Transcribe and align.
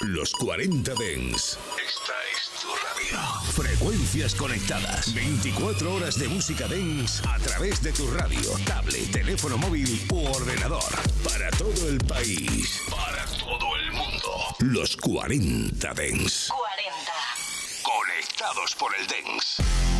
Los 0.00 0.32
40 0.32 0.94
Dens. 0.94 1.58
Esta 1.76 2.14
es 2.32 2.50
tu 2.62 2.68
radio. 2.68 3.52
Frecuencias 3.52 4.34
conectadas. 4.34 5.12
24 5.12 5.94
horas 5.94 6.18
de 6.18 6.26
música 6.26 6.66
Dens 6.66 7.22
a 7.26 7.38
través 7.38 7.82
de 7.82 7.92
tu 7.92 8.10
radio, 8.12 8.50
tablet, 8.64 9.12
teléfono 9.12 9.58
móvil 9.58 10.06
u 10.10 10.24
ordenador. 10.26 10.82
Para 11.22 11.50
todo 11.50 11.86
el 11.86 11.98
país. 11.98 12.80
Para 12.90 13.26
todo 13.26 13.76
el 13.76 13.92
mundo. 13.92 14.56
Los 14.60 14.96
40 14.96 15.92
Dens. 15.92 16.48
40. 16.48 17.12
Conectados 17.82 18.74
por 18.76 18.92
el 18.98 19.06
Dens. 19.06 19.56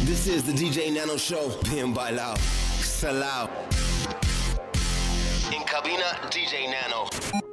This 0.06 0.26
is 0.26 0.44
the 0.44 0.52
DJ 0.52 0.92
Nano 0.92 1.18
Show. 1.18 1.60
Bien 1.70 1.92
bailado. 1.92 2.36
Salao. 2.82 3.50
En 5.52 5.62
cabina, 5.64 6.18
DJ 6.32 6.68
Nano. 6.68 7.49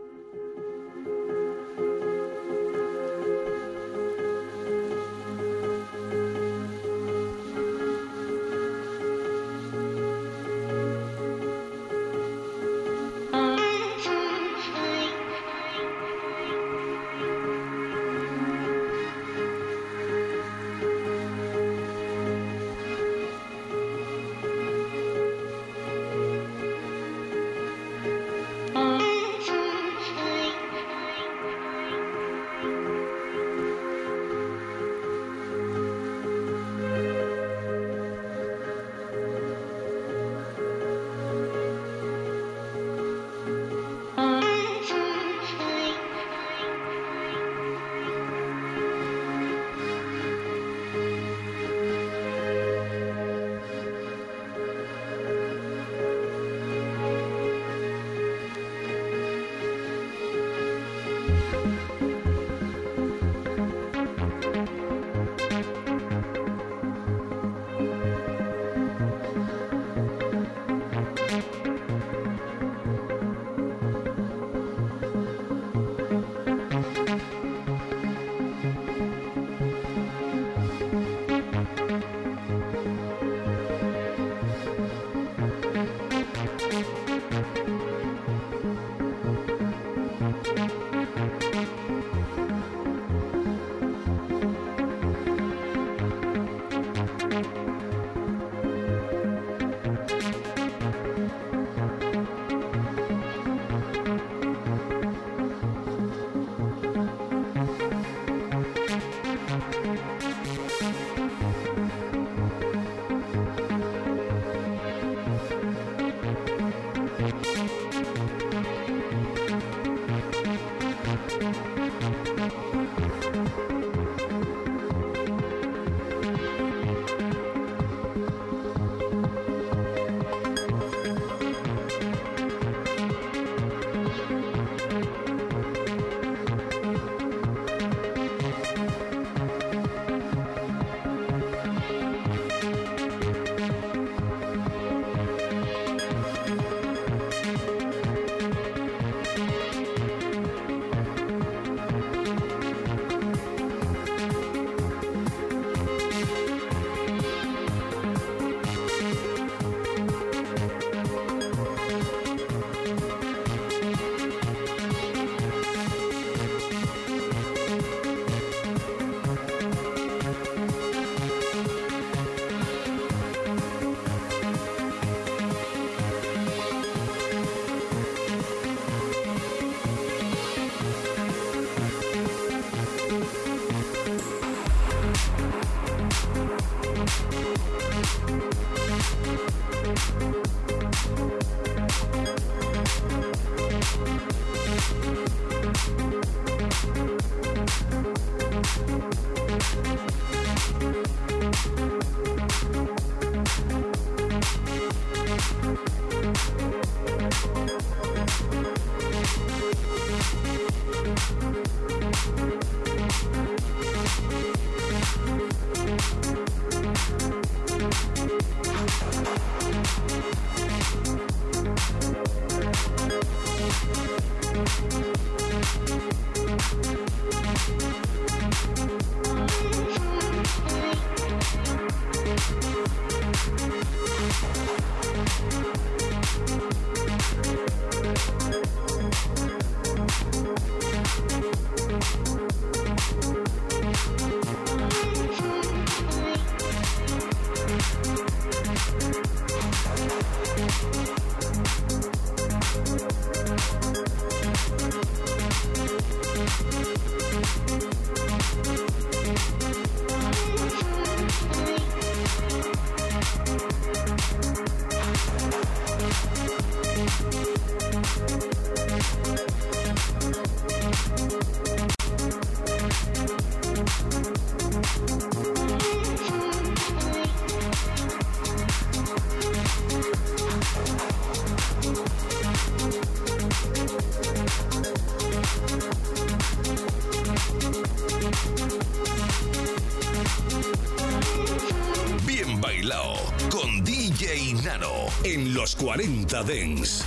40 295.88 296.44
Dens. 296.44 297.07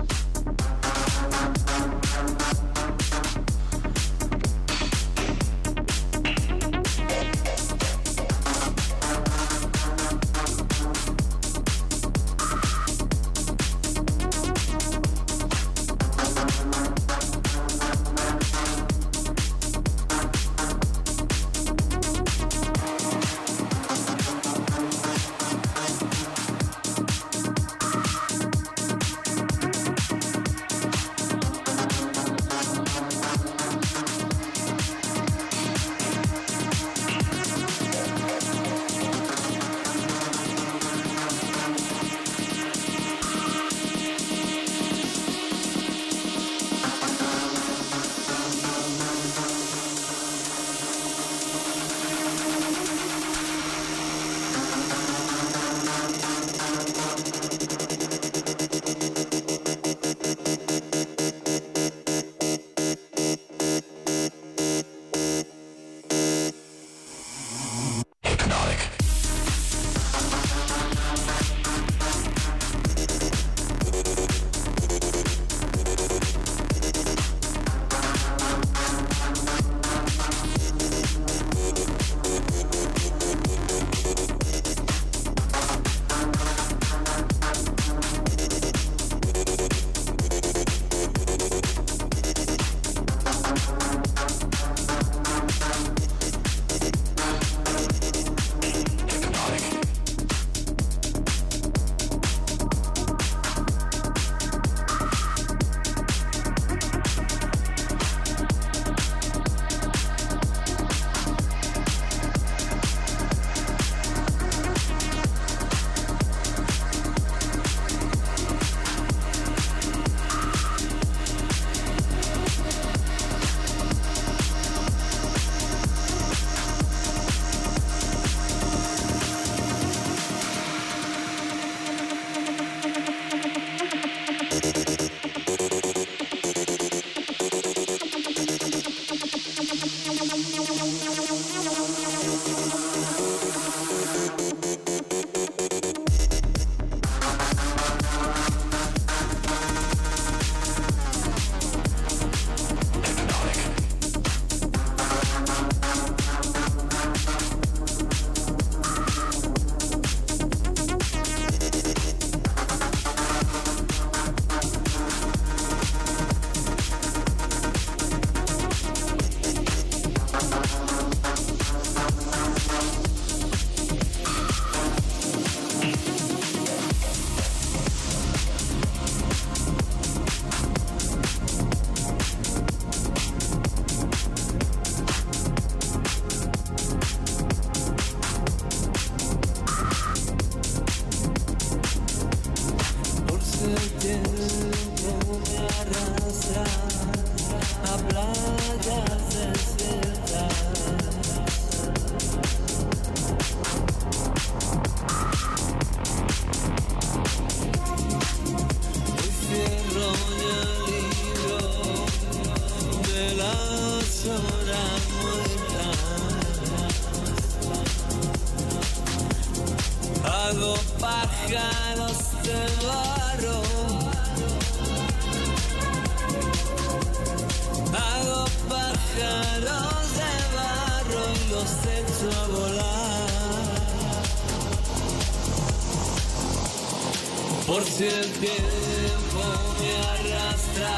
Por 237.71 237.85
si 237.85 238.03
el 238.03 238.29
tiempo 238.33 239.43
me 239.79 239.91
arrastra 240.11 240.93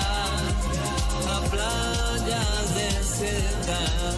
a 1.29 1.39
playas 1.51 2.65
desiertas, 2.73 4.15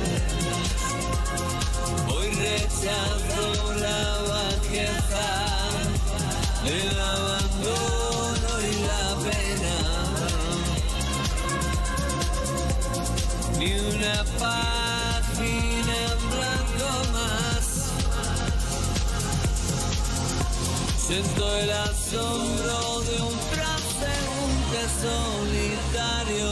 hoy 2.07 2.27
rechazo 2.29 3.73
la 3.73 4.01
bajeza, 4.31 5.27
el 6.65 6.97
abandono 6.97 8.51
y 8.61 8.73
la 8.87 9.03
pena. 9.25 9.75
Ni 13.59 13.69
una 13.95 14.15
paz. 14.39 14.84
Siento 21.07 21.57
el 21.57 21.69
asombro 21.69 23.01
de 23.01 23.21
un 23.21 23.39
transeúnte 23.53 24.81
solitario. 25.03 26.49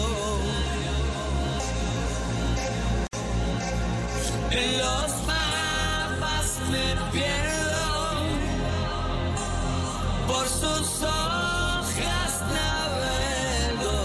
En 4.51 4.77
los 4.77 5.11
mapas 5.25 6.59
me 6.69 6.95
pierdo 7.11 8.27
por 10.27 10.47
sus 10.47 11.01
hojas 11.01 12.41
navego. 12.53 13.97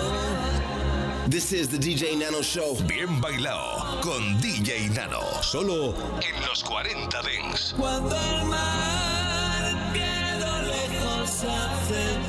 This 1.28 1.52
is 1.52 1.68
the 1.68 1.76
DJ 1.76 2.16
Nano 2.16 2.40
Show. 2.40 2.74
Bien 2.86 3.20
bailado 3.20 4.00
con 4.00 4.40
DJ 4.40 4.88
Nano. 4.94 5.20
Solo 5.42 5.94
en 6.22 6.40
los 6.46 6.64
40 6.64 7.20
Dings. 7.20 7.74
Cuando 7.76 8.16
el 8.16 8.46
mar 8.46 9.27
something. 11.40 12.27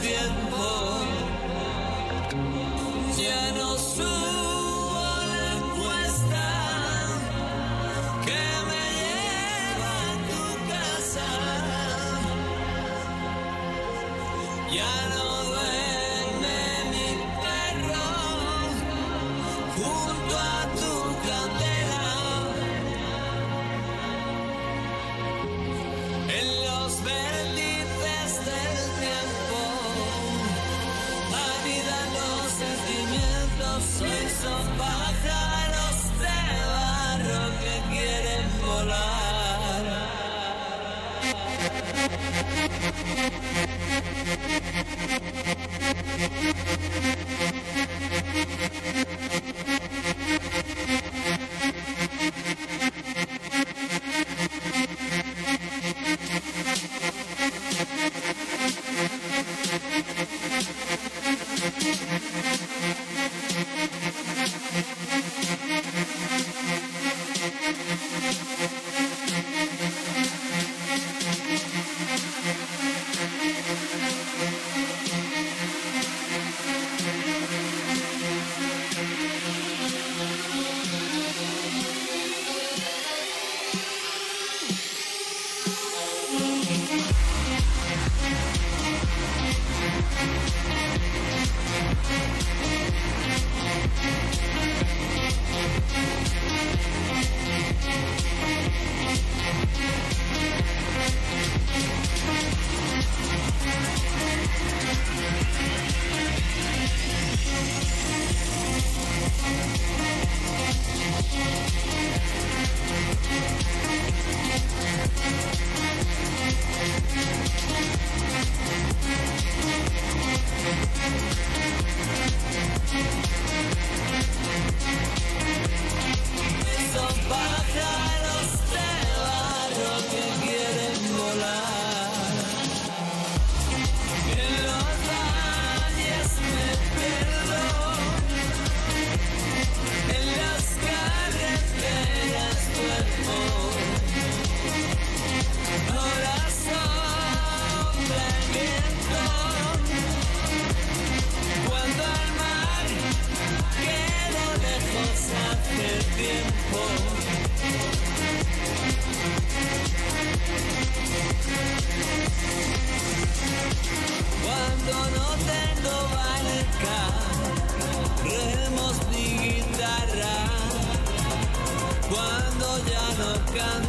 En 173.56 173.89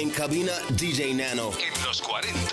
En 0.00 0.08
cabina, 0.08 0.52
DJ 0.70 1.12
Nano. 1.12 1.50
En 1.60 1.84
los 1.84 2.00
40 2.00 2.49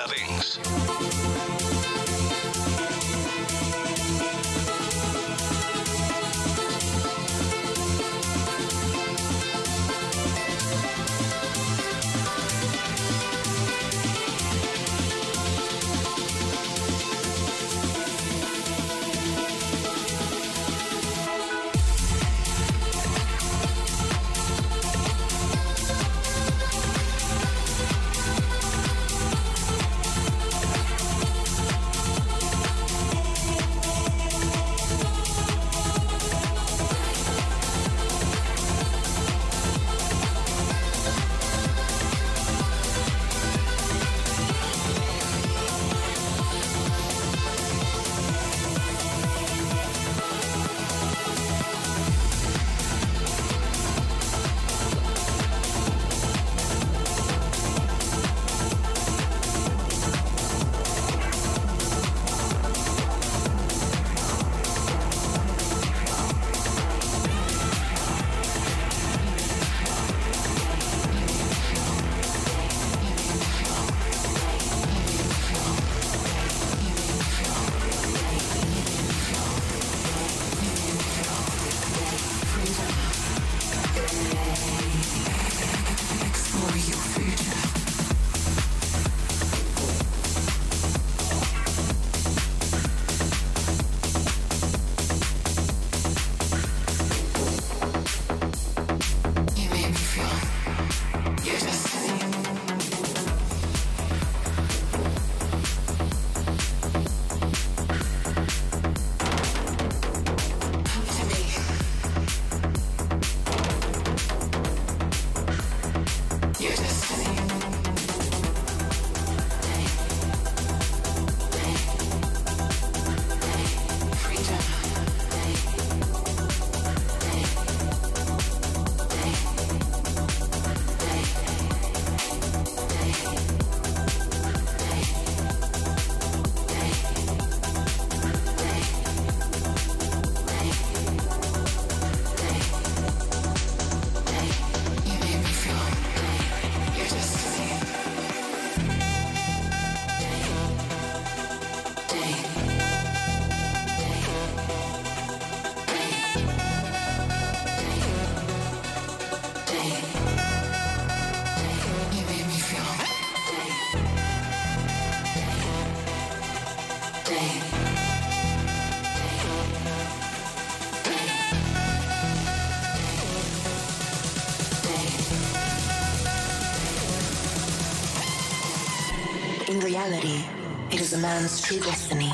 true 181.67 181.79
destiny, 181.81 182.31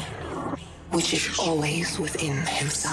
which 0.92 1.12
is 1.12 1.40
always 1.40 1.98
within 1.98 2.38
himself. 2.46 2.93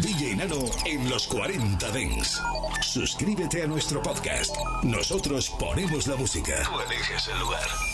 DJ 0.00 0.36
Nano 0.36 0.64
en 0.84 1.08
los 1.08 1.26
40 1.26 1.90
Dents. 1.90 2.40
Suscríbete 2.82 3.62
a 3.62 3.66
nuestro 3.66 4.02
podcast. 4.02 4.54
Nosotros 4.82 5.50
ponemos 5.58 6.06
la 6.06 6.16
música. 6.16 6.62
Tú 6.64 6.80
eliges 6.80 7.28
el 7.28 7.38
lugar. 7.40 7.85